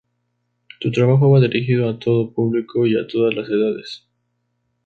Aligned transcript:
Su 0.79 0.89
trabajo 0.89 1.29
va 1.29 1.41
dirigido 1.41 1.87
a 1.87 1.99
todo 1.99 2.33
público 2.33 2.87
y 2.87 2.97
a 2.97 3.05
todas 3.05 3.35
las 3.35 3.47
edades. 3.47 4.07